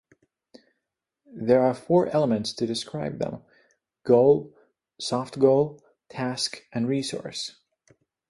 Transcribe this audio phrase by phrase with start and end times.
[1.27, 3.43] There are four elements to describe them:
[4.03, 4.51] goal,
[4.99, 7.59] soft goal, task and resource.